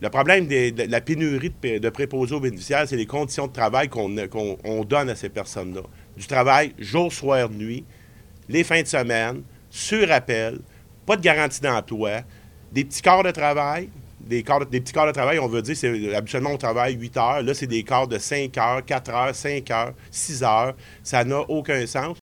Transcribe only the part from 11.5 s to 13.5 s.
d'emploi, des petits corps de